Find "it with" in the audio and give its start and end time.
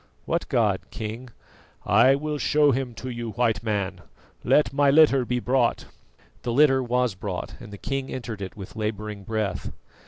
8.41-8.75